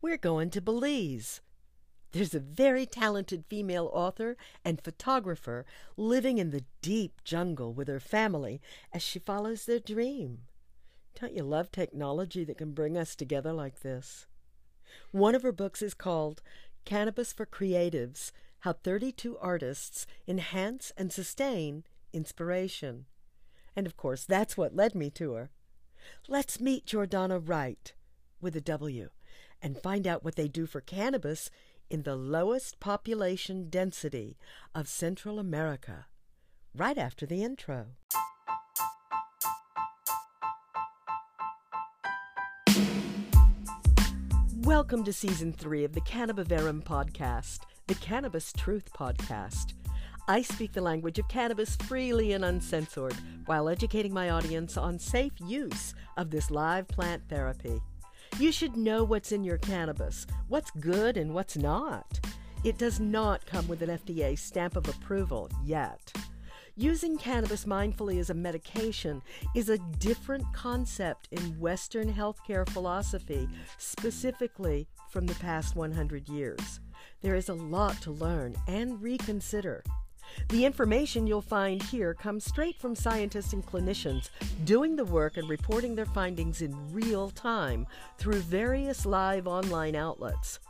[0.00, 1.40] We're going to Belize.
[2.12, 5.66] There's a very talented female author and photographer
[5.96, 8.60] living in the deep jungle with her family
[8.92, 10.42] as she follows their dream.
[11.20, 14.26] Don't you love technology that can bring us together like this?
[15.10, 16.42] One of her books is called
[16.84, 18.30] Cannabis for Creatives
[18.60, 23.06] How 32 Artists Enhance and Sustain Inspiration.
[23.74, 25.50] And of course, that's what led me to her.
[26.28, 27.92] Let's meet Jordana Wright
[28.40, 29.10] with a W
[29.62, 31.50] and find out what they do for cannabis
[31.90, 34.36] in the lowest population density
[34.74, 36.06] of Central America
[36.74, 37.86] right after the intro.
[44.62, 49.72] Welcome to season three of the Cannabiverum podcast, the Cannabis Truth podcast.
[50.28, 53.16] I speak the language of cannabis freely and uncensored
[53.46, 57.80] while educating my audience on safe use of this live plant therapy.
[58.38, 62.20] You should know what's in your cannabis, what's good and what's not.
[62.62, 66.12] It does not come with an FDA stamp of approval yet.
[66.76, 69.22] Using cannabis mindfully as a medication
[69.56, 76.78] is a different concept in Western healthcare philosophy, specifically from the past 100 years.
[77.22, 79.82] There is a lot to learn and reconsider.
[80.48, 84.30] The information you'll find here comes straight from scientists and clinicians
[84.64, 87.86] doing the work and reporting their findings in real time
[88.18, 90.60] through various live online outlets.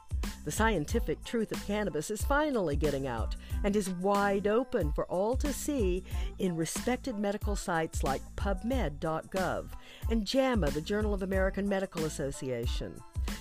[0.45, 5.37] The scientific truth of cannabis is finally getting out and is wide open for all
[5.37, 6.05] to see
[6.39, 9.67] in respected medical sites like PubMed.gov
[10.11, 12.95] and JAMA, the Journal of American Medical Association.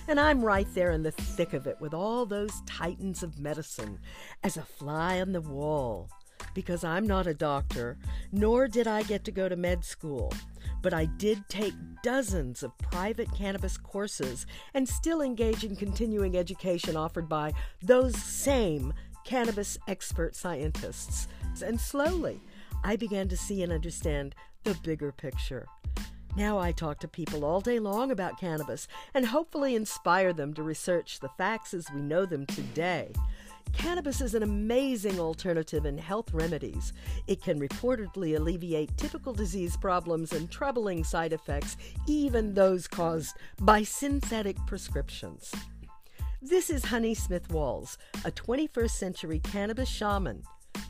[0.06, 3.98] And I'm right there in the thick of it with all those titans of medicine
[4.42, 6.10] as a fly on the wall.
[6.54, 7.98] Because I'm not a doctor,
[8.32, 10.32] nor did I get to go to med school,
[10.82, 16.96] but I did take dozens of private cannabis courses and still engage in continuing education
[16.96, 18.92] offered by those same
[19.24, 21.28] cannabis expert scientists.
[21.64, 22.40] And slowly,
[22.84, 24.34] I began to see and understand
[24.64, 25.66] the bigger picture.
[26.36, 30.62] Now I talk to people all day long about cannabis and hopefully inspire them to
[30.62, 33.12] research the facts as we know them today.
[33.72, 36.92] Cannabis is an amazing alternative in health remedies.
[37.26, 43.82] It can reportedly alleviate typical disease problems and troubling side effects, even those caused by
[43.82, 45.52] synthetic prescriptions.
[46.40, 50.42] This is Honey Smith Walls, a 21st century cannabis shaman,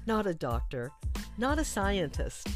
[0.07, 0.91] not a doctor,
[1.37, 2.49] not a scientist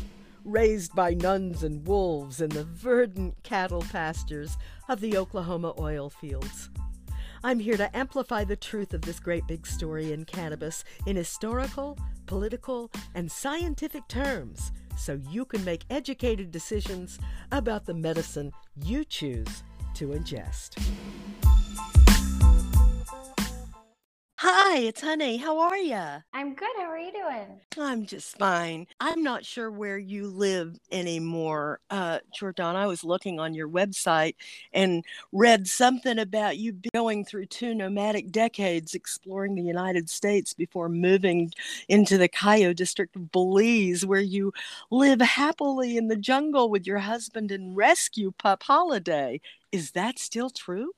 [0.45, 4.57] raised by nuns and wolves in the verdant cattle pastures
[4.89, 6.69] of the Oklahoma oil fields.
[7.45, 11.99] I'm here to amplify the truth of this great big story in cannabis in historical,
[12.27, 17.19] political, and scientific terms so you can make educated decisions
[17.51, 18.53] about the medicine
[18.85, 19.65] you choose
[19.95, 20.81] to ingest.
[24.45, 25.37] Hi, it's Honey.
[25.37, 26.03] How are you?
[26.33, 26.69] I'm good.
[26.77, 27.61] How are you doing?
[27.79, 28.89] I'm just fine.
[28.99, 32.75] I'm not sure where you live anymore, uh, Jordan.
[32.75, 34.35] I was looking on your website
[34.73, 40.89] and read something about you going through two nomadic decades exploring the United States before
[40.89, 41.53] moving
[41.89, 44.53] into the Cayo district of Belize, where you
[44.91, 49.41] live happily in the jungle with your husband and rescue pup Holiday.
[49.71, 50.91] Is that still true?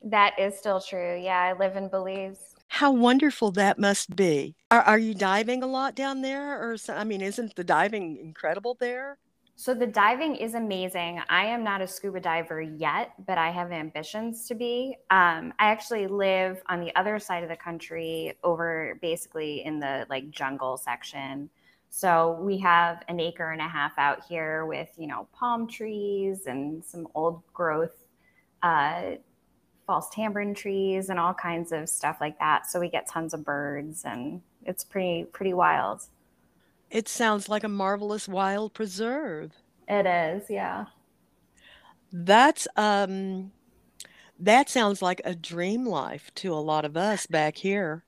[0.00, 1.18] That is still true.
[1.20, 2.53] Yeah, I live in Belize.
[2.74, 4.56] How wonderful that must be.
[4.68, 6.60] Are, are you diving a lot down there?
[6.60, 9.16] Or, I mean, isn't the diving incredible there?
[9.54, 11.20] So the diving is amazing.
[11.28, 14.96] I am not a scuba diver yet, but I have ambitions to be.
[15.12, 20.04] Um, I actually live on the other side of the country, over basically in the
[20.10, 21.50] like jungle section.
[21.90, 26.46] So we have an acre and a half out here with you know palm trees
[26.46, 28.04] and some old growth
[28.64, 29.16] uh,
[29.86, 32.66] false tamarind trees and all kinds of stuff like that.
[32.66, 36.02] So we get tons of birds and it's pretty pretty wild.
[36.90, 39.52] It sounds like a marvelous wild preserve.
[39.88, 40.86] It is, yeah.
[42.12, 43.52] That's um
[44.38, 48.04] that sounds like a dream life to a lot of us back here.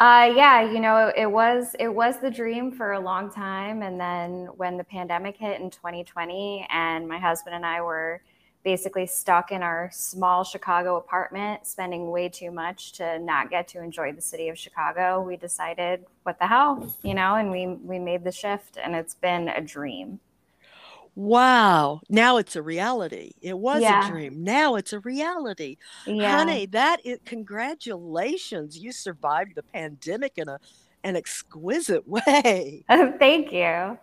[0.00, 4.00] Uh, yeah, you know, it was it was the dream for a long time, and
[4.00, 8.22] then when the pandemic hit in 2020, and my husband and I were
[8.68, 13.82] basically stuck in our small Chicago apartment, spending way too much to not get to
[13.82, 17.98] enjoy the city of Chicago, we decided, what the hell, you know, and we we
[17.98, 20.20] made the shift and it's been a dream.
[21.14, 22.02] Wow.
[22.10, 23.32] Now it's a reality.
[23.40, 24.06] It was yeah.
[24.06, 24.44] a dream.
[24.44, 25.78] Now it's a reality.
[26.06, 26.36] Yeah.
[26.36, 28.76] Honey, that is congratulations.
[28.76, 30.60] You survived the pandemic in a
[31.04, 32.84] an exquisite way.
[33.18, 33.96] Thank you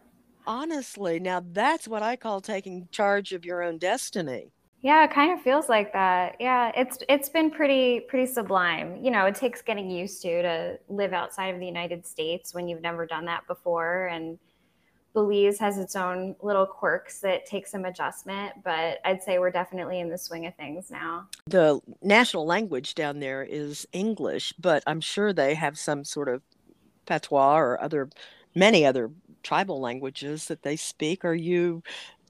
[0.47, 4.51] honestly, now that's what I call taking charge of your own destiny.
[4.85, 6.35] Yeah, it kind of feels like that.
[6.39, 9.03] Yeah, it's it's been pretty pretty sublime.
[9.03, 12.67] You know, it takes getting used to to live outside of the United States when
[12.67, 14.37] you've never done that before and
[15.15, 20.01] Belize has its own little quirks that take some adjustment, but I'd say we're definitely
[20.01, 21.29] in the swing of things now.
[21.47, 26.43] The national language down there is English, but I'm sure they have some sort of
[27.07, 28.07] patois or other
[28.53, 29.09] many other
[29.41, 31.25] tribal languages that they speak.
[31.25, 31.81] Are you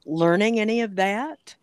[0.05, 1.55] learning any of that?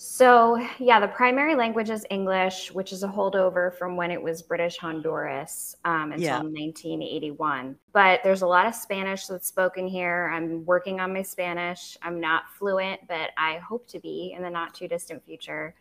[0.00, 4.42] So, yeah, the primary language is English, which is a holdover from when it was
[4.42, 6.38] British Honduras um, until yeah.
[6.38, 7.74] 1981.
[7.92, 10.30] But there's a lot of Spanish that's spoken here.
[10.32, 11.96] I'm working on my Spanish.
[12.00, 15.74] I'm not fluent, but I hope to be in the not too distant future.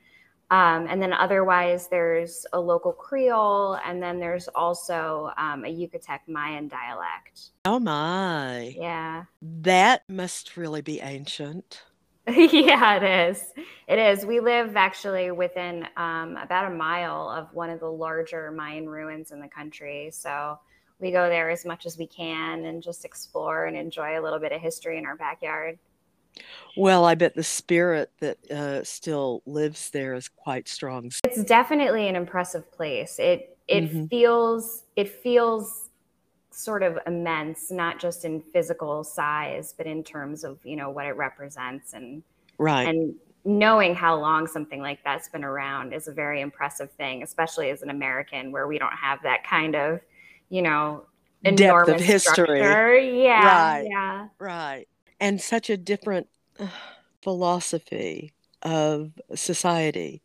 [0.50, 6.22] Um, and then otherwise, there's a local Creole, and then there's also um, a Yucatec
[6.25, 7.52] Mayan dialect.
[7.66, 8.74] Oh my.
[8.75, 9.25] Yeah.
[9.44, 11.84] That must really be ancient.
[12.35, 13.53] yeah, it is.
[13.88, 14.25] It is.
[14.25, 19.31] We live actually within um, about a mile of one of the larger Mayan ruins
[19.31, 20.09] in the country.
[20.12, 20.59] So
[21.00, 24.39] we go there as much as we can and just explore and enjoy a little
[24.39, 25.79] bit of history in our backyard.
[26.75, 31.12] Well, I bet the spirit that uh, still lives there is quite strong.
[31.24, 33.19] It's definitely an impressive place.
[33.19, 34.06] It it mm-hmm.
[34.06, 35.87] feels it feels
[36.57, 41.06] sort of immense, not just in physical size, but in terms of, you know, what
[41.06, 42.24] it represents and
[42.57, 42.88] right.
[42.88, 43.13] And
[43.45, 47.83] knowing how long something like that's been around is a very impressive thing, especially as
[47.83, 50.01] an American where we don't have that kind of,
[50.50, 51.06] you know,
[51.44, 52.19] depth of history.
[52.57, 52.98] Structure.
[52.98, 53.45] Yeah.
[53.45, 53.88] Right.
[53.88, 54.27] Yeah.
[54.39, 54.88] Right.
[55.19, 56.27] And such a different
[56.60, 56.68] uh,
[57.21, 58.33] philosophy
[58.63, 60.24] of society.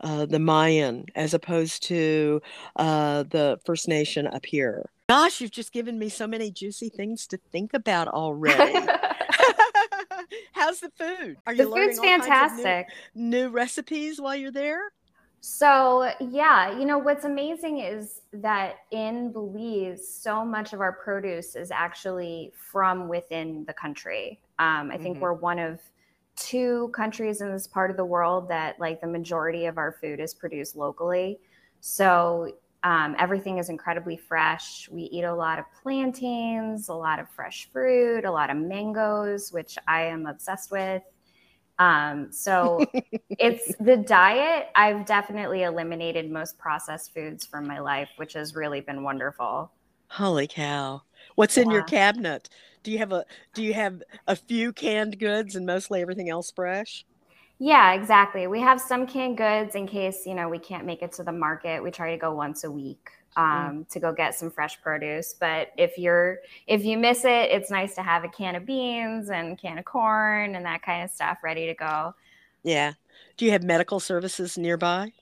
[0.00, 2.42] Uh, the Mayan, as opposed to
[2.74, 4.90] uh, the First Nation up here.
[5.12, 8.72] Gosh, you've just given me so many juicy things to think about already.
[10.52, 11.36] How's the food?
[11.46, 12.88] Are you the food's fantastic.
[13.14, 14.80] New, new recipes while you're there?
[15.42, 21.56] So, yeah, you know, what's amazing is that in Belize, so much of our produce
[21.56, 24.40] is actually from within the country.
[24.58, 25.24] Um, I think mm-hmm.
[25.24, 25.78] we're one of
[26.36, 30.20] two countries in this part of the world that, like, the majority of our food
[30.20, 31.38] is produced locally.
[31.82, 34.88] So, um, everything is incredibly fresh.
[34.90, 39.52] We eat a lot of plantains, a lot of fresh fruit, a lot of mangoes,
[39.52, 41.02] which I am obsessed with.
[41.78, 42.84] Um, so
[43.30, 44.68] it's the diet.
[44.74, 49.70] I've definitely eliminated most processed foods from my life, which has really been wonderful.
[50.08, 51.02] Holy cow.
[51.36, 51.62] What's yeah.
[51.62, 52.48] in your cabinet?
[52.82, 53.24] Do you have a
[53.54, 57.06] do you have a few canned goods and mostly everything else fresh?
[57.64, 58.48] Yeah, exactly.
[58.48, 61.30] We have some canned goods in case, you know, we can't make it to the
[61.30, 61.80] market.
[61.80, 65.36] We try to go once a week um, to go get some fresh produce.
[65.38, 69.30] But if you're if you miss it, it's nice to have a can of beans
[69.30, 72.16] and can of corn and that kind of stuff ready to go.
[72.64, 72.94] Yeah.
[73.36, 75.12] Do you have medical services nearby?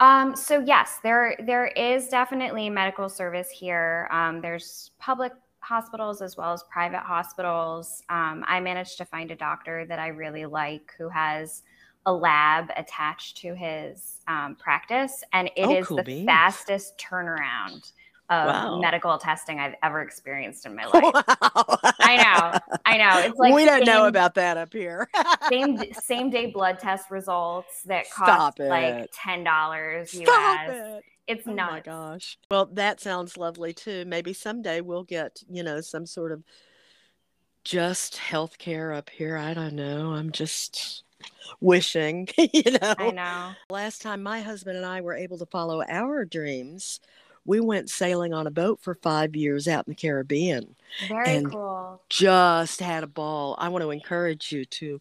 [0.00, 4.06] Um, so yes, there there is definitely medical service here.
[4.12, 5.32] Um, there's public
[5.70, 8.02] hospitals as well as private hospitals.
[8.08, 11.62] Um, I managed to find a doctor that I really like who has
[12.06, 16.26] a lab attached to his um, practice, and it oh, is cool the beans.
[16.26, 17.92] fastest turnaround
[18.30, 18.78] of wow.
[18.78, 21.02] medical testing I've ever experienced in my life.
[21.02, 21.78] Wow.
[21.98, 23.18] I know, I know.
[23.26, 25.08] It's like we don't know about that up here.
[25.48, 30.70] same same day blood test results that cost like ten dollars US.
[30.70, 31.04] It.
[31.26, 31.68] It's not.
[31.68, 32.38] oh my gosh.
[32.50, 34.04] Well, that sounds lovely too.
[34.06, 36.42] Maybe someday we'll get you know some sort of
[37.64, 39.36] just health care up here.
[39.36, 40.12] I don't know.
[40.12, 41.04] I'm just
[41.60, 42.94] wishing, you know.
[42.98, 43.52] I know.
[43.68, 47.00] Last time my husband and I were able to follow our dreams,
[47.44, 50.74] we went sailing on a boat for five years out in the Caribbean.
[51.08, 52.00] Very and cool.
[52.08, 53.56] Just had a ball.
[53.58, 55.00] I want to encourage you to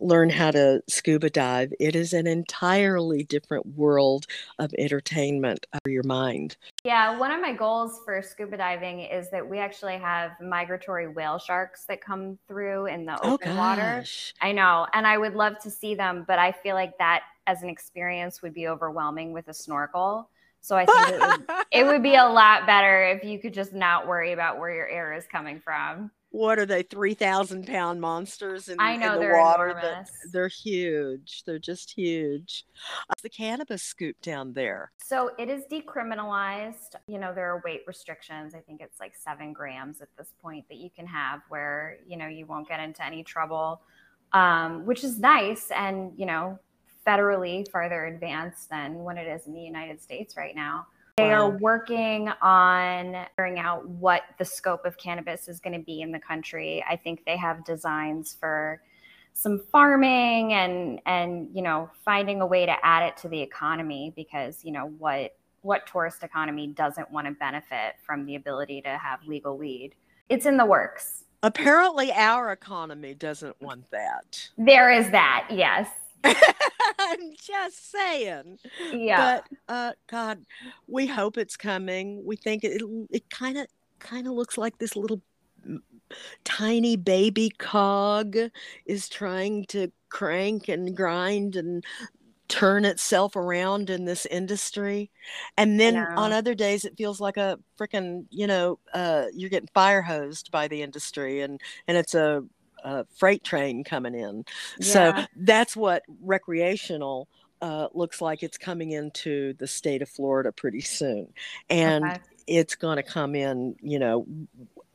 [0.00, 1.72] learn how to scuba dive.
[1.80, 4.26] It is an entirely different world
[4.58, 6.56] of entertainment for your mind.
[6.84, 11.38] Yeah, one of my goals for scuba diving is that we actually have migratory whale
[11.38, 14.04] sharks that come through in the oh, open oh, water.
[14.40, 17.62] I know, and I would love to see them, but I feel like that as
[17.62, 20.28] an experience would be overwhelming with a snorkel.
[20.60, 23.72] So I think it would, it would be a lot better if you could just
[23.72, 26.10] not worry about where your air is coming from.
[26.30, 30.10] What are they 3000 pound monsters in, I know, in the they're water enormous.
[30.32, 32.66] they're huge they're just huge.
[33.22, 34.92] The cannabis scoop down there?
[35.02, 36.96] So it is decriminalized.
[37.06, 38.54] You know there are weight restrictions.
[38.54, 42.16] I think it's like seven grams at this point that you can have where you
[42.16, 43.80] know you won't get into any trouble
[44.32, 45.70] um, which is nice.
[45.70, 46.58] And you know
[47.06, 50.86] federally farther advanced than what it is in the united states right now.
[51.16, 56.02] They are working on figuring out what the scope of cannabis is going to be
[56.02, 56.84] in the country.
[56.86, 58.82] I think they have designs for
[59.32, 64.12] some farming and and you know finding a way to add it to the economy
[64.14, 68.90] because you know what what tourist economy doesn't want to benefit from the ability to
[68.98, 69.94] have legal weed?
[70.28, 71.24] It's in the works.
[71.42, 74.50] Apparently our economy doesn't want that.
[74.58, 75.88] There is that yes
[76.98, 78.58] i'm just saying.
[78.92, 79.40] Yeah.
[79.68, 80.44] But uh god
[80.86, 82.24] we hope it's coming.
[82.24, 83.66] We think it it kind of
[83.98, 85.22] kind of looks like this little
[86.44, 88.36] tiny baby cog
[88.84, 91.84] is trying to crank and grind and
[92.48, 95.10] turn itself around in this industry.
[95.56, 99.68] And then on other days it feels like a freaking you know uh, you're getting
[99.74, 102.44] fire hosed by the industry and and it's a,
[102.86, 104.44] a freight train coming in
[104.78, 104.92] yeah.
[104.92, 107.28] so that's what recreational
[107.62, 111.26] uh, looks like it's coming into the state of florida pretty soon
[111.68, 112.20] and okay.
[112.46, 114.26] it's going to come in you know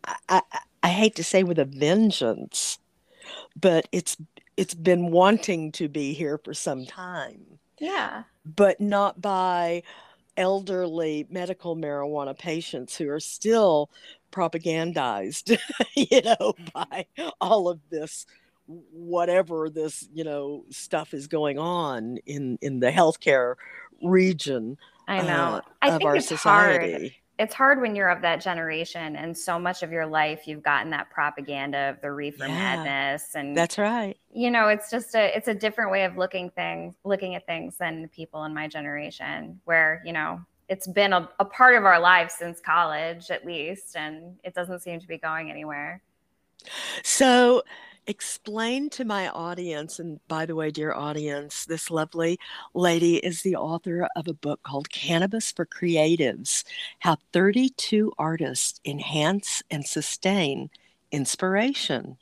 [0.04, 0.42] I, I,
[0.84, 2.80] I hate to say with a vengeance,
[3.60, 4.18] but it's
[4.58, 7.60] it's been wanting to be here for some time.
[7.80, 8.24] Yeah.
[8.46, 9.84] But not by
[10.38, 13.90] elderly medical marijuana patients who are still
[14.32, 15.58] propagandized,
[15.96, 17.06] you know, by
[17.40, 18.26] all of this
[18.68, 23.56] whatever this, you know, stuff is going on in in the healthcare
[24.02, 24.78] region.
[25.08, 25.56] I know.
[25.56, 26.92] Uh, I think it's society.
[26.92, 27.12] hard
[27.42, 30.92] it's hard when you're of that generation and so much of your life you've gotten
[30.92, 35.36] that propaganda of the reefer yeah, madness and that's right you know it's just a
[35.36, 39.60] it's a different way of looking things looking at things than people in my generation
[39.66, 40.40] where you know
[40.72, 44.80] it's been a, a part of our lives since college at least and it doesn't
[44.80, 46.02] seem to be going anywhere
[47.04, 47.62] so
[48.08, 52.40] explain to my audience, and by the way, dear audience, this lovely
[52.74, 56.64] lady is the author of a book called Cannabis for Creatives
[57.00, 60.70] How 32 Artists Enhance and Sustain
[61.12, 62.18] Inspiration.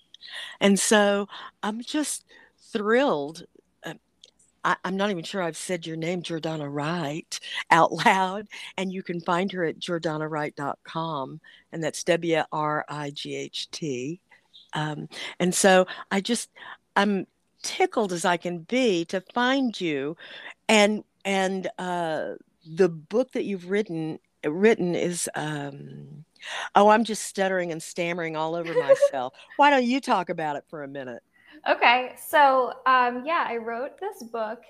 [0.60, 1.28] And so
[1.64, 2.26] I'm just
[2.58, 3.46] thrilled.
[4.64, 7.40] I, am not even sure I've said your name, Jordana Wright,
[7.72, 8.48] out loud.
[8.78, 11.42] And you can find her at jordanawright.com.
[11.72, 14.22] And that's W R I G H T.
[14.74, 16.50] Um, and so I just,
[16.96, 17.26] I'm
[17.64, 20.16] tickled as I can be to find you.
[20.68, 22.36] And, and, uh,
[22.66, 26.26] the book that you've written, written is, um,
[26.76, 29.34] oh, I'm just stuttering and stammering all over myself.
[29.58, 31.24] Why don't you talk about it for a minute?
[31.68, 32.16] Okay.
[32.28, 34.64] So, um, yeah, I wrote this book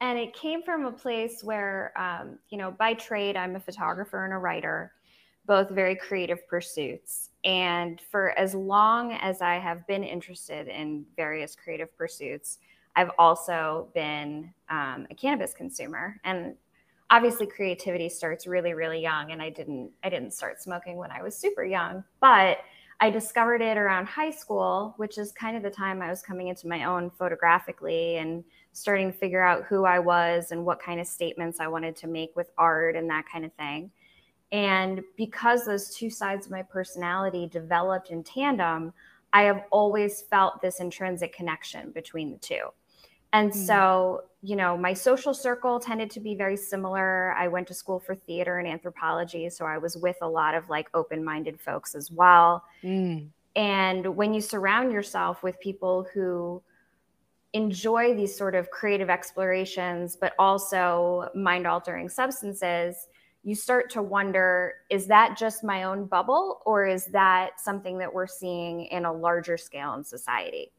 [0.00, 4.24] and it came from a place where, um, you know, by trade, I'm a photographer
[4.24, 4.92] and a writer
[5.46, 7.30] both very creative pursuits.
[7.44, 12.58] And for as long as I have been interested in various creative pursuits,
[12.94, 16.20] I've also been um, a cannabis consumer.
[16.24, 16.54] And
[17.10, 19.32] obviously creativity starts really, really young.
[19.32, 22.58] And I didn't I didn't start smoking when I was super young, but
[23.02, 26.46] I discovered it around high school, which is kind of the time I was coming
[26.46, 31.00] into my own photographically and starting to figure out who I was and what kind
[31.00, 33.90] of statements I wanted to make with art and that kind of thing.
[34.52, 38.92] And because those two sides of my personality developed in tandem,
[39.32, 42.68] I have always felt this intrinsic connection between the two.
[43.32, 43.66] And mm-hmm.
[43.66, 47.32] so, you know, my social circle tended to be very similar.
[47.34, 49.48] I went to school for theater and anthropology.
[49.48, 52.64] So I was with a lot of like open minded folks as well.
[52.82, 53.28] Mm.
[53.54, 56.60] And when you surround yourself with people who
[57.52, 63.08] enjoy these sort of creative explorations, but also mind altering substances,
[63.44, 68.12] you start to wonder is that just my own bubble or is that something that
[68.12, 70.72] we're seeing in a larger scale in society?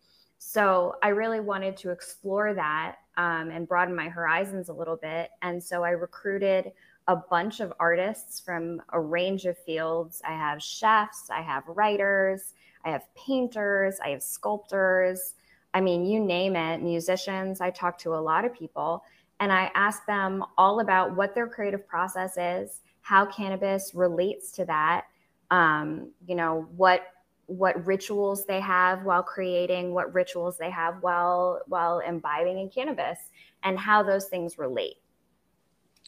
[0.46, 5.32] So I really wanted to explore that um, and broaden my horizons a little bit.
[5.42, 6.74] And so I recruited
[7.08, 10.22] a bunch of artists from a range of fields.
[10.28, 15.36] I have chefs, I have writers, I have painters, I have sculptors.
[15.74, 17.62] I mean, you name it, musicians.
[17.62, 19.02] I talk to a lot of people
[19.40, 24.66] and I ask them all about what their creative process is, how cannabis relates to
[24.66, 25.06] that,
[25.52, 27.13] um, you know, what
[27.58, 33.20] what rituals they have while creating, what rituals they have while while imbibing in cannabis,
[33.64, 34.98] and how those things relate.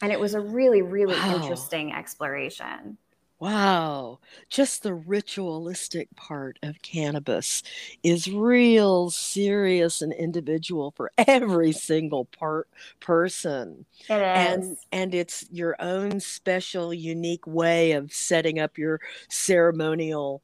[0.02, 1.36] And it was a really, really wow.
[1.36, 2.98] interesting exploration.
[3.38, 7.62] Wow, just the ritualistic part of cannabis
[8.02, 12.66] is real serious and individual for every single part
[12.98, 13.84] person.
[14.08, 14.20] It is.
[14.20, 20.40] And and it's your own special unique way of setting up your ceremonial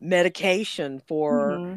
[0.00, 1.74] medication for mm-hmm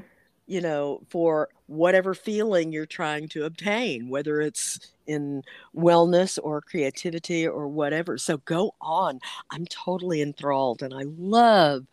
[0.49, 5.43] you know, for whatever feeling you're trying to obtain, whether it's in
[5.75, 8.17] wellness or creativity or whatever.
[8.17, 9.19] So go on.
[9.51, 11.85] I'm totally enthralled and I love,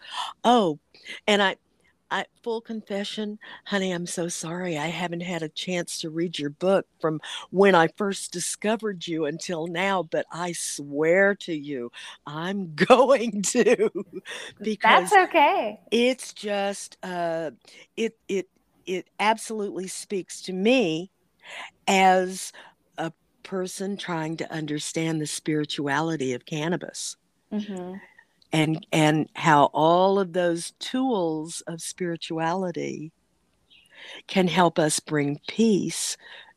[0.42, 0.78] oh,
[1.26, 1.56] and I,
[2.10, 4.78] I full confession, honey, I'm so sorry.
[4.78, 7.20] I haven't had a chance to read your book from
[7.50, 11.90] when I first discovered you until now, but I swear to you,
[12.26, 13.90] I'm going to
[14.62, 15.80] because That's okay.
[15.90, 17.52] It's just uh
[17.96, 18.48] it it
[18.86, 21.10] it absolutely speaks to me
[21.88, 22.52] as
[22.98, 23.12] a
[23.44, 27.16] person trying to understand the spirituality of cannabis.
[27.52, 27.96] Mm-hmm
[28.52, 33.12] and and how all of those tools of spirituality
[34.26, 36.16] can help us bring peace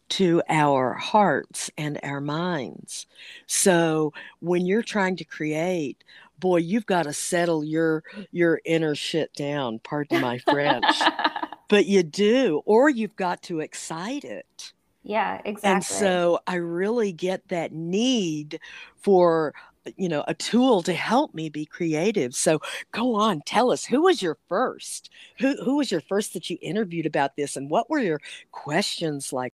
[0.09, 3.05] to our hearts and our minds.
[3.47, 6.03] So when you're trying to create,
[6.39, 10.85] boy, you've got to settle your your inner shit down, pardon my French.
[11.69, 14.73] but you do, or you've got to excite it.
[15.03, 15.69] Yeah, exactly.
[15.69, 18.59] And so I really get that need
[18.97, 19.53] for
[19.97, 22.35] you know a tool to help me be creative.
[22.35, 22.59] So
[22.91, 25.09] go on tell us who was your first?
[25.39, 28.19] Who who was your first that you interviewed about this and what were your
[28.51, 29.53] questions like?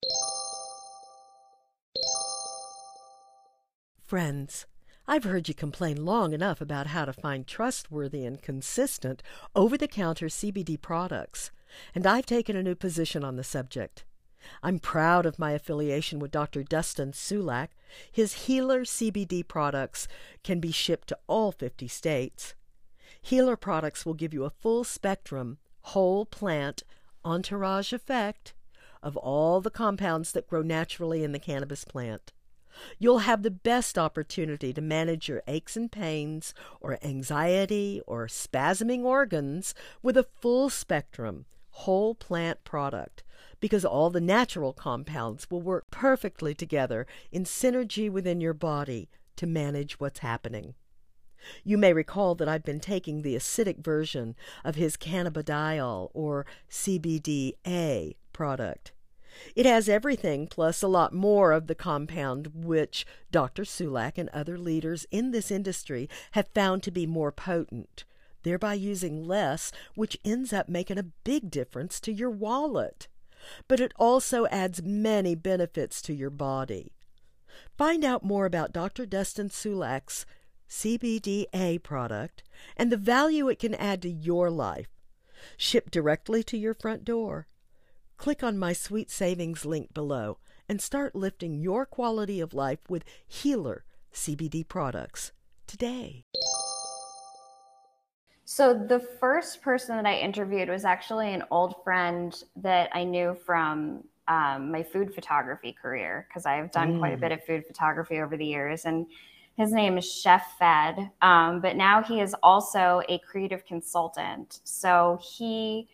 [4.04, 4.65] Friends
[5.08, 9.22] I've heard you complain long enough about how to find trustworthy and consistent
[9.56, 11.51] over the counter CBD products,
[11.94, 14.04] and I've taken a new position on the subject.
[14.62, 16.64] I'm proud of my affiliation with Dr.
[16.64, 17.70] Dustin Sulak.
[18.12, 20.08] His Healer CBD products
[20.44, 22.56] can be shipped to all 50 states.
[23.22, 26.84] Healer products will give you a full spectrum, whole plant,
[27.24, 28.54] entourage effect
[29.02, 32.34] of all the compounds that grow naturally in the cannabis plant.
[33.00, 39.04] You'll have the best opportunity to manage your aches and pains, or anxiety, or spasming
[39.04, 41.46] organs with a full spectrum,
[41.79, 43.22] whole plant product
[43.60, 49.46] because all the natural compounds will work perfectly together in synergy within your body to
[49.46, 50.74] manage what's happening.
[51.63, 58.15] You may recall that I've been taking the acidic version of his cannabidiol or CBDA
[58.32, 58.94] product.
[59.53, 63.63] It has everything plus a lot more of the compound which Dr.
[63.63, 68.05] Sulak and other leaders in this industry have found to be more potent,
[68.46, 73.10] thereby using less, which ends up making a big difference to your wallet
[73.68, 76.94] but it also adds many benefits to your body.
[77.77, 79.05] Find out more about Dr.
[79.05, 80.25] Dustin Sulak's
[80.70, 82.44] CBDA product
[82.75, 84.90] and the value it can add to your life.
[85.58, 87.48] Shipped directly to your front door.
[88.18, 93.03] Click on my Sweet Savings link below and start lifting your quality of life with
[93.27, 95.31] Healer CBD products
[95.68, 96.24] today.
[98.46, 103.36] So the first person that I interviewed was actually an old friend that I knew
[103.46, 107.00] from um, my food photography career because I've done mm.
[107.00, 107.36] quite a bit mm.
[107.36, 109.08] of food photography over the years, and
[109.58, 111.10] his name is Chef Fed.
[111.24, 114.60] Um, but now he is also a creative consultant.
[114.64, 115.88] So he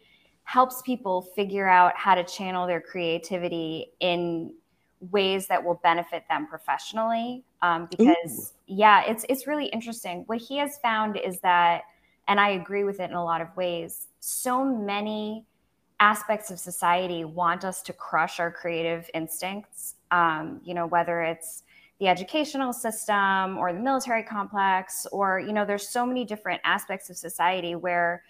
[0.43, 4.53] helps people figure out how to channel their creativity in
[5.11, 7.45] ways that will benefit them professionally.
[7.61, 8.75] Um, because Ooh.
[8.75, 10.23] yeah, it's it's really interesting.
[10.25, 11.83] What he has found is that
[12.27, 14.07] and I agree with it in a lot of ways.
[14.19, 15.45] So many
[15.99, 19.95] aspects of society want us to crush our creative instincts.
[20.09, 21.63] Um, you know, whether it's
[21.99, 27.09] the educational system or the military complex, or, you know, there's so many different aspects
[27.11, 28.23] of society where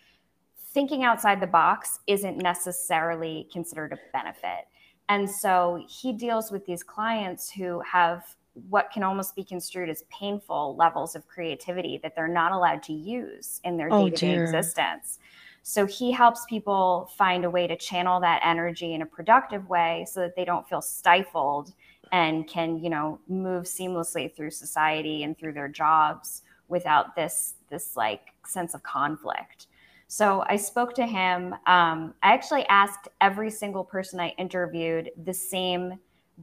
[0.73, 4.67] thinking outside the box isn't necessarily considered a benefit.
[5.07, 10.03] And so he deals with these clients who have what can almost be construed as
[10.09, 14.33] painful levels of creativity that they're not allowed to use in their day to day
[14.35, 15.19] existence.
[15.63, 20.05] So he helps people find a way to channel that energy in a productive way
[20.09, 21.73] so that they don't feel stifled
[22.11, 27.95] and can, you know, move seamlessly through society and through their jobs without this this
[27.95, 29.67] like sense of conflict.
[30.07, 31.53] So I spoke to him.
[31.67, 35.99] Um, I actually asked every single person I interviewed the same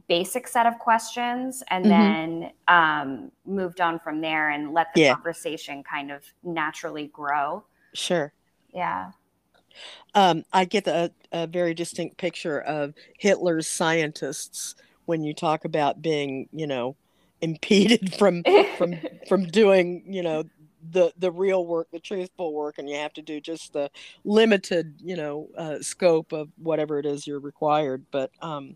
[0.07, 2.41] basic set of questions and mm-hmm.
[2.41, 5.13] then um, moved on from there and let the yeah.
[5.13, 7.63] conversation kind of naturally grow.
[7.93, 8.33] Sure.
[8.73, 9.11] Yeah.
[10.15, 16.01] Um, I get a, a very distinct picture of Hitler's scientists when you talk about
[16.01, 16.95] being, you know,
[17.41, 18.43] impeded from
[18.77, 18.95] from
[19.29, 20.43] from doing, you know,
[20.91, 23.89] the the real work, the truthful work, and you have to do just the
[24.25, 28.05] limited, you know, uh, scope of whatever it is you're required.
[28.11, 28.75] But um,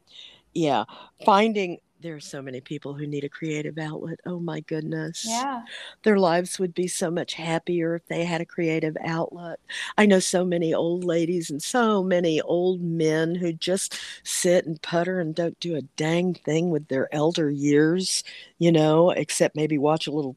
[0.54, 0.84] yeah
[1.26, 5.24] finding there are so many people who need a creative outlet oh my goodness.
[5.26, 5.62] Yeah.
[6.04, 9.58] Their lives would be so much happier if they had a creative outlet.
[9.98, 14.82] I know so many old ladies and so many old men who just sit and
[14.82, 18.24] putter and don't do a dang thing with their elder years
[18.60, 20.36] you know except maybe watch a little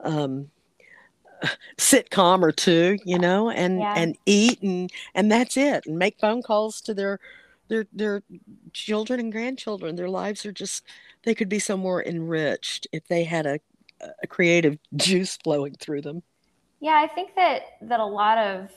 [0.00, 0.48] um
[1.78, 3.92] sitcom or two, you know, and Yeah.
[3.94, 7.20] and eat and and that's it, and make phone calls to their
[7.68, 8.22] their their
[8.72, 9.96] children and grandchildren.
[9.96, 10.84] Their lives are just
[11.24, 13.60] they could be so more enriched if they had a
[14.22, 16.22] a creative juice flowing through them.
[16.80, 18.70] Yeah, I think that that a lot of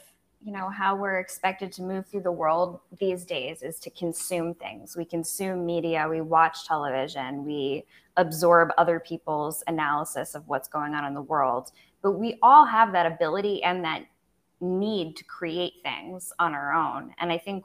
[0.44, 4.54] you know how we're expected to move through the world these days is to consume
[4.54, 4.96] things.
[4.96, 7.84] We consume media, we watch television, we
[8.16, 11.70] absorb other people's analysis of what's going on in the world.
[12.02, 14.04] But we all have that ability and that
[14.60, 17.14] need to create things on our own.
[17.18, 17.64] And I think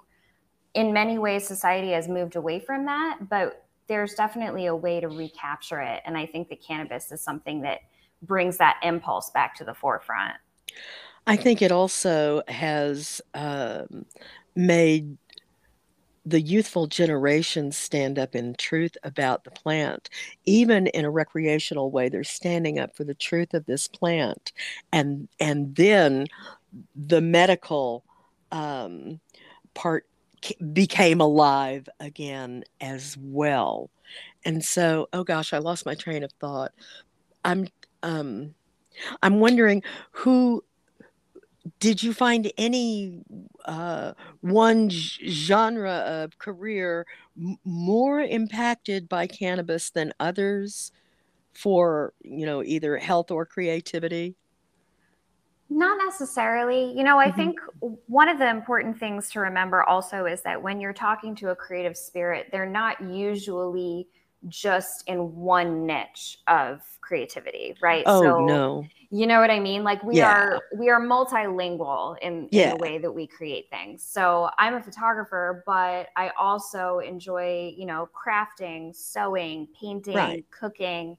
[0.74, 5.08] in many ways society has moved away from that, but there's definitely a way to
[5.08, 6.02] recapture it.
[6.06, 7.80] And I think that cannabis is something that
[8.22, 10.36] brings that impulse back to the forefront.
[11.26, 14.06] I think it also has um,
[14.56, 15.18] made
[16.26, 20.10] the youthful generation stand up in truth about the plant.
[20.46, 24.52] Even in a recreational way, they're standing up for the truth of this plant.
[24.92, 26.28] And and then
[26.96, 28.04] the medical
[28.52, 29.20] um,
[29.74, 30.06] part
[30.74, 33.90] became alive again as well.
[34.46, 36.72] And so, oh gosh, I lost my train of thought.
[37.46, 37.68] I'm
[38.04, 38.56] um,
[39.24, 40.64] I'm wondering who
[41.80, 43.22] did you find any
[43.66, 47.06] uh, one genre of career
[47.38, 50.92] m- more impacted by cannabis than others
[51.54, 54.36] for you know either health or creativity?
[55.70, 56.94] Not necessarily.
[56.98, 57.32] You know, I Mm-hmm.
[57.32, 61.50] think one of the important things to remember also is that when you're talking to
[61.50, 64.08] a creative spirit, they're not usually
[64.48, 68.08] just in one niche of creativity, right?
[68.08, 69.84] Oh so no, you know what I mean?
[69.84, 70.22] Like we Yeah.
[70.22, 74.04] are we are multilingual in, in the way that we create things.
[74.04, 80.46] So I'm a photographer, but I also enjoy, you know, crafting, sewing, painting, Right.
[80.52, 81.18] cooking.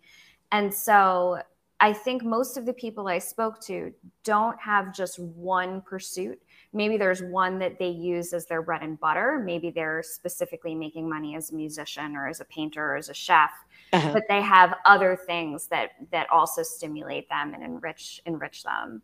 [0.52, 1.42] And so
[1.80, 3.92] I think most of the people I spoke to
[4.24, 6.40] don't have just one pursuit.
[6.72, 9.40] Maybe there's one that they use as their bread and butter.
[9.44, 13.14] Maybe they're specifically making money as a musician or as a painter or as a
[13.14, 13.52] chef
[13.92, 14.12] uh-huh.
[14.12, 19.02] but they have other things that that also stimulate them and enrich enrich them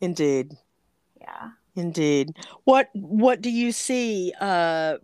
[0.00, 0.56] indeed,
[1.20, 2.36] yeah indeed.
[2.64, 4.98] What what do you see uh,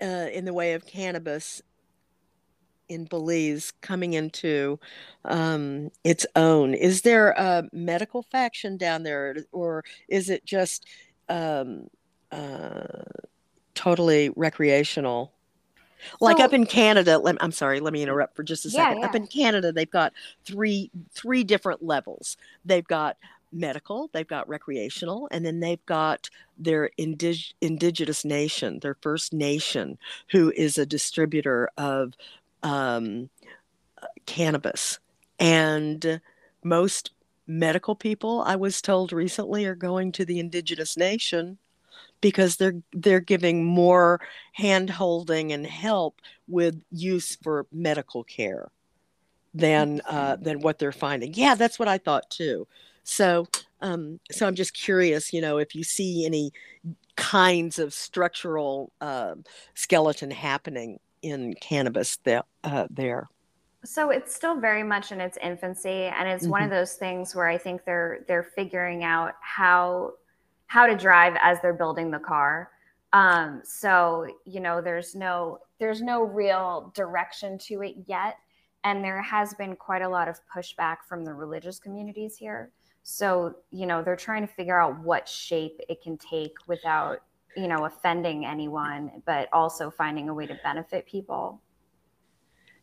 [0.00, 1.62] uh, in the way of cannabis
[2.88, 4.78] in Belize coming into
[5.24, 6.74] um, its own?
[6.74, 10.86] Is there a medical faction down there, or is it just
[11.28, 11.88] um,
[12.32, 12.82] uh,
[13.74, 15.32] totally recreational?
[16.20, 18.90] Like So- up in Canada, let, I'm sorry, let me interrupt for just a Yeah,
[18.90, 19.04] second.
[19.04, 20.12] Up in Canada, they've got
[20.44, 22.36] three three different levels.
[22.64, 23.16] They've got
[23.52, 29.98] medical, they've got recreational, and then they've got their indig- indigenous nation, their First Nation,
[30.30, 32.14] who is a distributor of
[32.66, 33.30] um,
[34.26, 34.98] cannabis.
[35.38, 36.20] And
[36.64, 37.12] most
[37.46, 41.58] medical people, I was told recently, are going to the indigenous nation
[42.20, 44.20] because they're they're giving more
[44.52, 48.68] hand holding and help with use for medical care
[49.54, 51.34] than uh, than what they're finding.
[51.34, 52.66] Yeah, that's what I thought too.
[53.04, 53.46] So
[53.80, 56.52] um, so I'm just curious, you know, if you see any
[57.16, 59.34] kinds of structural uh,
[59.74, 63.28] skeleton happening in cannabis that, uh, there.
[63.84, 67.46] so it's still very much in its infancy and it's one of those things where
[67.46, 70.12] i think they're they're figuring out how
[70.66, 72.70] how to drive as they're building the car.
[73.12, 78.36] Um so you know there's no there's no real direction to it yet
[78.84, 82.70] and there has been quite a lot of pushback from the religious communities here.
[83.04, 87.22] So you know they're trying to figure out what shape it can take without
[87.56, 91.60] you know offending anyone but also finding a way to benefit people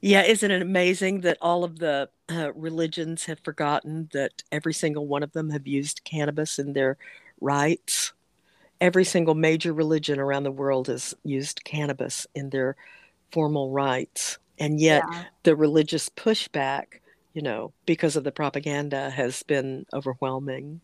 [0.01, 5.07] Yeah, isn't it amazing that all of the uh, religions have forgotten that every single
[5.07, 6.97] one of them have used cannabis in their
[7.39, 8.11] rites?
[8.81, 12.75] Every single major religion around the world has used cannabis in their
[13.31, 14.39] formal rites.
[14.59, 16.99] And yet, yeah the religious pushback,
[17.33, 20.81] you know, because of the propaganda has been overwhelming.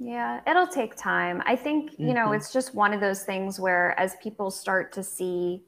[0.00, 1.42] Yeah, it'll take time.
[1.44, 2.36] I think, you know, Mhm.
[2.36, 5.62] it's just one of those things where as people start to see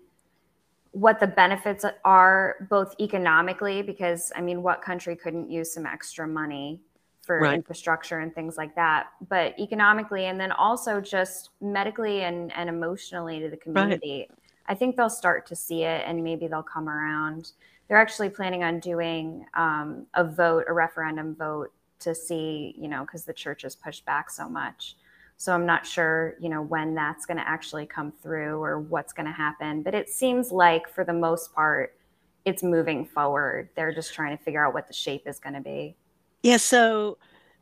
[0.92, 6.27] what the benefits are, both economically, because I mean, what country couldn't use some extra
[6.29, 6.81] money
[7.23, 7.55] for Right.
[7.55, 13.40] infrastructure and things like that, but economically, and then also just medically and, and emotionally
[13.40, 14.29] to the community.
[14.66, 17.53] I think they'll start to see it and maybe they'll come around.
[17.88, 23.05] They're actually planning on doing um, a vote, a referendum vote to see, you know,
[23.05, 24.97] because the church has pushed back so much.
[25.37, 29.12] So I'm not sure, you know, when that's going to actually come through or what's
[29.12, 29.83] going to happen.
[29.83, 31.97] But it seems like for the most part,
[32.45, 33.69] it's moving forward.
[33.75, 35.97] They're just trying to figure out what the shape is going to be.
[36.43, 37.19] Yeah, so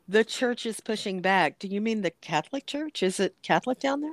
[0.08, 1.58] the church is pushing back.
[1.58, 3.02] Do you mean the Catholic Church?
[3.02, 4.12] Is it Catholic down there?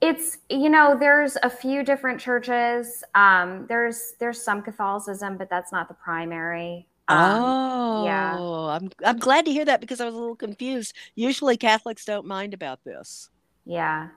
[0.00, 3.04] It's you know there's a few different churches.
[3.14, 6.87] Um, there's there's some Catholicism, but that's not the primary.
[7.08, 8.36] Um, oh, yeah.
[8.36, 10.94] I'm I'm glad to hear that because I was a little confused.
[11.14, 13.30] Usually Catholics don't mind about this.
[13.64, 14.08] Yeah.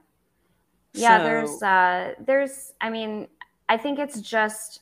[0.94, 3.28] Yeah, So- there's uh there's I mean,
[3.68, 4.80] I think it's just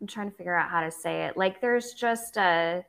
[0.00, 1.36] I'm trying to figure out how to say it.
[1.36, 2.84] Like there's just a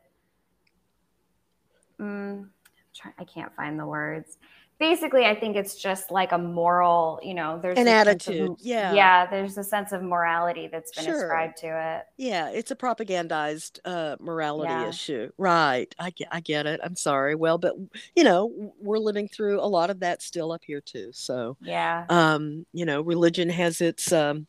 [1.99, 2.47] mm,
[2.93, 4.37] try, I can't find the words.
[4.79, 8.33] Basically, I think it's just like a moral, you know, there's An a sense of-
[8.33, 8.91] attitude, yeah.
[8.93, 11.23] Yeah, there's a sense of morality that's been Sure.
[11.23, 12.05] ascribed to it.
[12.17, 14.89] Yeah, it's a propagandized uh, morality Yeah.
[14.89, 15.31] issue.
[15.37, 15.93] Right.
[15.99, 16.81] I get, I get it.
[16.83, 17.35] I'm sorry.
[17.35, 17.75] Well, but
[18.15, 21.11] you know, we're living through a lot of that still up here too.
[21.13, 22.05] So, Yeah.
[22.09, 24.47] um, you know, religion has its um,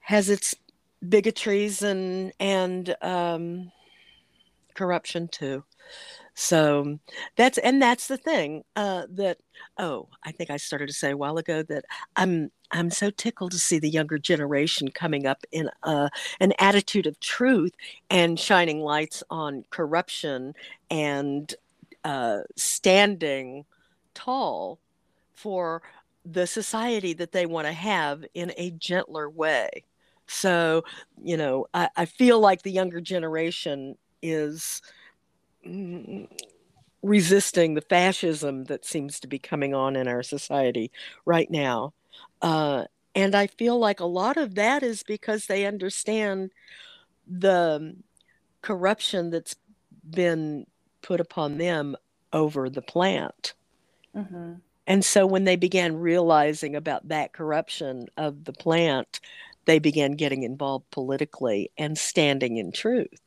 [0.00, 0.54] has its
[1.06, 3.72] bigotries and and um,
[4.74, 5.64] corruption too.
[6.40, 6.98] So
[7.36, 9.36] that's and that's the thing uh, that
[9.76, 11.84] oh I think I started to say a while ago that
[12.16, 16.08] I'm I'm so tickled to see the younger generation coming up in uh,
[16.40, 17.72] an attitude of truth
[18.08, 20.54] and shining lights on corruption
[20.90, 21.54] and
[22.04, 23.66] uh, standing
[24.14, 24.78] tall
[25.34, 25.82] for
[26.24, 29.68] the society that they want to have in a gentler way.
[30.26, 30.84] So,
[31.22, 34.80] you know, I, I feel like the younger generation is
[37.02, 40.90] resisting the fascism that seems to be coming on in our society
[41.24, 41.94] right now.
[42.42, 46.52] Uh, and I feel like a lot of that is because they understand
[47.26, 47.96] the
[48.62, 49.56] corruption that's
[50.08, 50.66] been
[51.02, 51.96] put upon them
[52.32, 53.54] over the plant.
[54.14, 54.54] hmm
[54.86, 59.20] And so when they began realizing about that corruption of the plant,
[59.66, 63.20] they began getting involved politically and standing in truth.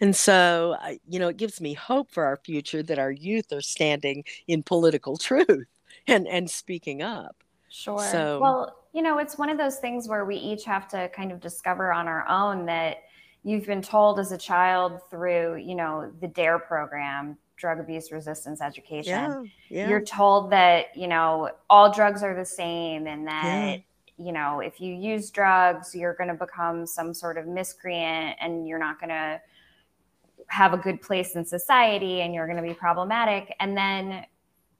[0.00, 3.52] And so, uh, you know, it gives me hope for our future that our youth
[3.52, 5.66] are standing in political truth
[6.06, 7.36] and, and speaking up.
[7.68, 7.98] Sure.
[8.10, 11.30] So- well, you know, it's one of those things where we each have to kind
[11.30, 13.04] of discover on our own that
[13.44, 18.60] you've been told as a child through, you know, the DARE program, drug abuse resistance
[18.60, 19.12] education.
[19.12, 19.42] Yeah.
[19.68, 19.88] Yeah.
[19.88, 23.76] You're told that, you know, all drugs are the same and that, Yeah.
[24.26, 28.66] you know, if you use drugs, you're going to become some sort of miscreant and
[28.66, 29.40] you're not going to
[30.50, 33.54] have a good place in society and you're going to be problematic.
[33.60, 34.24] And then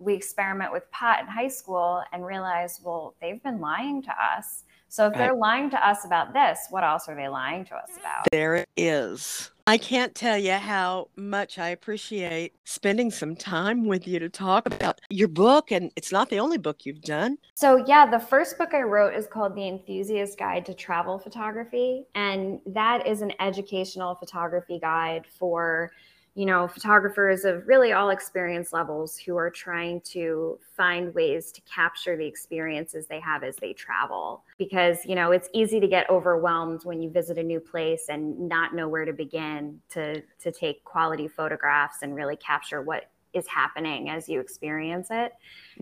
[0.01, 4.65] we experiment with pot in high school and realize, well, they've been lying to us.
[4.90, 7.90] So if they're lying to us about this, what else are they lying to us
[7.96, 8.26] about?
[8.33, 9.53] There it is.
[9.68, 14.66] I can't tell you how much I appreciate spending some time with you to talk
[14.66, 15.70] about your book.
[15.70, 17.38] And it's not the only book you've done.
[17.55, 22.07] So, yeah, the first book I wrote is called The Enthusiast Guide to Travel Photography.
[22.16, 25.92] And that is an educational photography guide for,
[26.35, 31.61] you know, photographers of really all experience levels who are trying to find ways to
[31.62, 34.45] capture the experiences they have as they travel.
[34.57, 38.49] Because, you know, it's easy to get overwhelmed when you visit a new place and
[38.49, 43.47] not know where to begin to, to take quality photographs and really capture what is
[43.47, 45.33] happening as you experience it.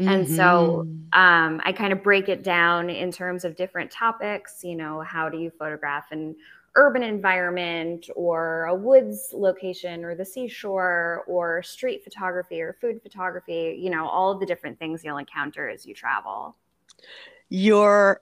[0.06, 1.12] And so Mhm.
[1.12, 4.62] um, I kind of break it down in terms of different topics.
[4.62, 6.36] You know, how do you photograph an
[6.78, 13.76] urban environment or a woods location or the seashore or street photography or food photography?
[13.80, 16.54] You know, all of the different things you'll encounter as you travel.
[17.48, 18.20] Your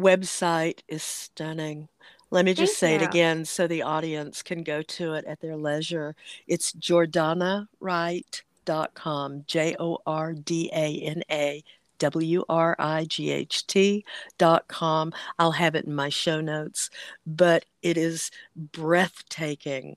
[0.00, 1.88] website is stunning.
[2.30, 5.40] Let me just say Thank it again so the audience can go to it at
[5.40, 6.14] their leisure.
[6.46, 11.64] It's jordanawright.com, J O R D A N A
[11.98, 14.04] W R I G H T
[14.38, 15.12] dot com.
[15.38, 16.90] I'll have it in my show notes,
[17.26, 19.96] but it is breathtaking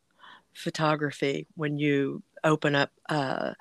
[0.53, 3.53] photography when you open up uh,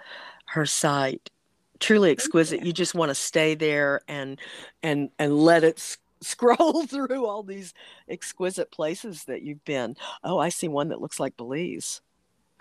[0.46, 1.30] her site.
[1.78, 2.64] Truly exquisite.
[2.64, 2.72] you.
[2.72, 4.38] Just want to stay there and
[4.82, 7.72] and and let it s- scroll through all these
[8.08, 9.96] exquisite places that you've been.
[10.22, 12.02] Oh, I see one that looks like Belize.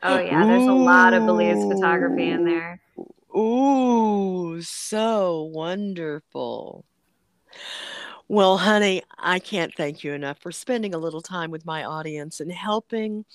[0.02, 2.80] Oh, yeah, there's a lot of Belize photography in there.
[3.36, 6.86] Ooh, so wonderful.
[8.28, 12.40] Well, honey, I can't thank you enough for spending a little time with my audience
[12.40, 13.26] and helping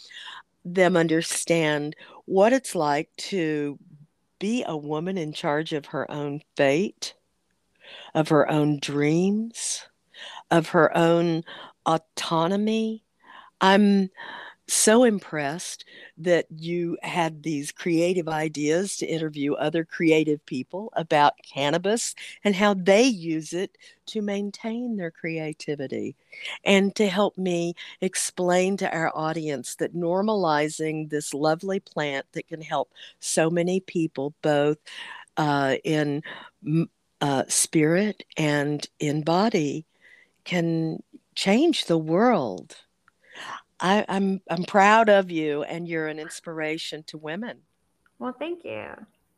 [0.65, 3.79] them understand what it's like to
[4.41, 7.15] be a woman in charge of her own fate,
[8.15, 9.87] of her own dreams,
[10.51, 11.45] of her own
[11.87, 13.05] autonomy.
[13.61, 14.11] I'm
[14.67, 15.85] so impressed
[16.19, 22.75] that you had these creative ideas to interview other creative people about cannabis and how
[22.75, 26.17] they use it to maintain their creativity.
[26.65, 32.61] And to help me explain to our audience that normalizing this lovely plant that can
[32.61, 34.79] help so many people both
[35.37, 36.23] uh, in
[37.21, 39.87] uh, spirit and in body
[40.45, 41.03] can
[41.35, 42.77] change the world
[43.85, 47.61] I, I'm I'm proud of you, and you're an inspiration to women.
[48.19, 48.87] Well, thank you.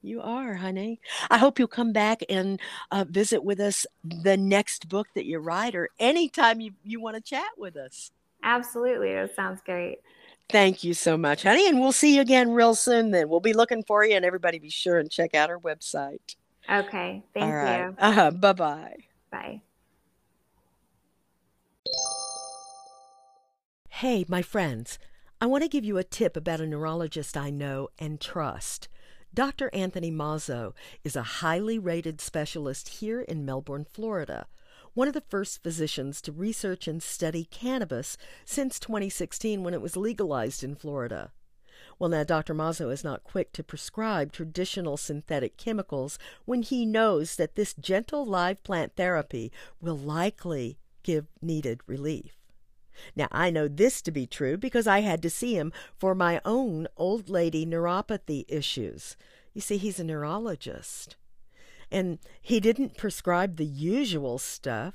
[0.03, 1.01] You are, honey.
[1.29, 2.61] I hope you'll come back and
[2.93, 7.17] uh, visit with us the next book that you write, or anytime you, you want
[7.17, 8.13] to chat with us.
[8.45, 9.15] Absolutely.
[9.15, 9.99] That sounds great.
[10.49, 11.69] Thank you so much, honey.
[11.69, 13.29] And we'll see you again real soon then.
[13.29, 16.37] We'll be looking for you, and everybody be sure and check out our website.
[16.71, 17.25] Okay.
[17.35, 17.97] Thank you.
[17.99, 18.31] Uh-huh.
[18.31, 18.97] Bye-bye.
[19.33, 19.63] Bye.
[24.01, 24.99] Hey, my friends,
[25.41, 28.89] I want to give you a tip about a neurologist I know and trust.
[29.33, 29.71] Dr.
[29.73, 34.49] Anthony Mazzo is a highly rated specialist here in Melbourne, Florida,
[34.93, 39.97] one of the first physicians to research and study cannabis since 2016 when it was
[39.97, 41.33] legalized in Florida.
[41.99, 42.55] Well, now, Dr.
[42.55, 48.27] Mazzo is not quick to prescribe traditional synthetic chemicals when he knows that this gentle
[48.27, 52.36] live plant therapy will likely give needed relief.
[53.15, 56.41] Now, I know this to be true because I had to see him for my
[56.45, 59.17] own old lady neuropathy issues.
[59.55, 61.17] You see, he's a neurologist.
[61.91, 64.95] And he didn't prescribe the usual stuff.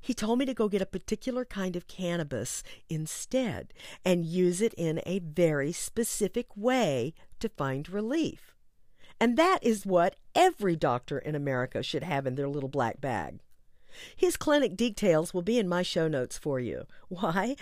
[0.00, 3.72] He told me to go get a particular kind of cannabis instead
[4.04, 8.54] and use it in a very specific way to find relief.
[9.20, 13.38] And that is what every doctor in America should have in their little black bag.
[14.16, 16.84] His clinic details will be in my show notes for you.
[17.08, 17.56] Why?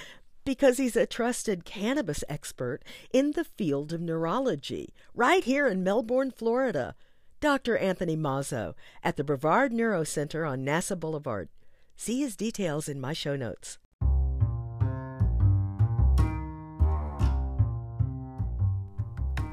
[0.44, 6.30] Because he's a trusted cannabis expert in the field of neurology, right here in Melbourne,
[6.30, 6.94] Florida.
[7.40, 7.76] Dr.
[7.78, 11.48] Anthony Mazzo at the Brevard Neuro Center on NASA Boulevard.
[11.96, 13.78] See his details in my show notes.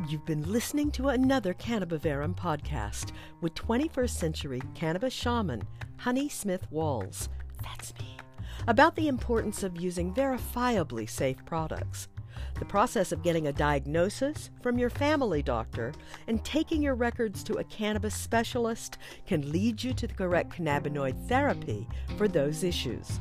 [0.08, 5.64] You've been listening to another Cannabivarum podcast with 21st century cannabis shaman
[5.98, 7.28] Honey Smith Walls.
[7.62, 8.16] That's me.
[8.70, 12.08] About the importance of using verifiably safe products.
[12.58, 15.92] The process of getting a diagnosis from your family doctor
[16.30, 21.28] and taking your records to a cannabis specialist can lead you to the correct cannabinoid
[21.28, 21.86] therapy
[22.18, 23.20] for those issues.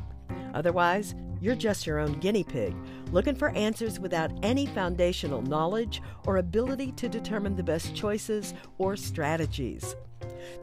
[0.53, 2.75] Otherwise, you're just your own guinea pig,
[3.11, 8.95] looking for answers without any foundational knowledge or ability to determine the best choices or
[8.95, 9.95] strategies.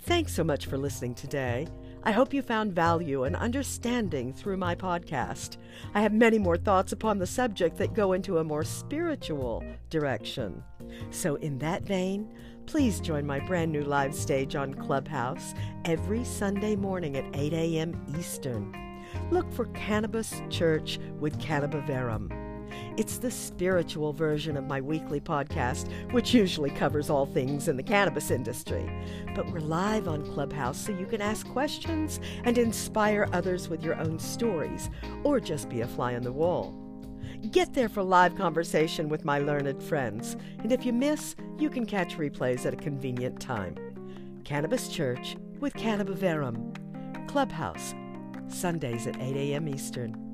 [0.00, 1.66] Thanks so much for listening today.
[2.06, 5.56] I hope you found value and understanding through my podcast.
[5.92, 10.62] I have many more thoughts upon the subject that go into a more spiritual direction.
[11.10, 12.32] So, in that vein,
[12.66, 15.52] please join my brand new live stage on Clubhouse
[15.84, 18.00] every Sunday morning at 8 a.m.
[18.16, 18.72] Eastern.
[19.32, 22.45] Look for Cannabis Church with Cannabivarum.
[22.96, 27.82] It's the spiritual version of my weekly podcast, which usually covers all things in the
[27.82, 28.90] cannabis industry.
[29.34, 33.96] But we're live on Clubhouse so you can ask questions and inspire others with your
[33.96, 34.88] own stories,
[35.24, 36.74] or just be a fly on the wall.
[37.50, 41.86] Get there for live conversation with my learned friends, and if you miss, you can
[41.86, 43.76] catch replays at a convenient time.
[44.44, 46.76] Cannabis Church with Cannabivarum.
[47.28, 47.94] Clubhouse,
[48.48, 49.68] Sundays at 8 a.m.
[49.68, 50.25] Eastern.